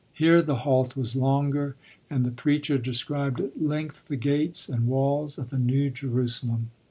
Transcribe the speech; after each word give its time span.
Here 0.13 0.41
the 0.41 0.55
halt 0.65 0.97
was 0.97 1.15
longer, 1.15 1.75
and 2.09 2.25
the 2.25 2.31
preacher 2.31 2.79
described 2.79 3.39
at 3.39 3.61
length 3.61 4.07
the 4.07 4.15
gates 4.17 4.67
and 4.67 4.87
walls 4.87 5.37
of 5.37 5.51
the 5.51 5.59
New 5.59 5.91
Jerusalem. 5.91 6.71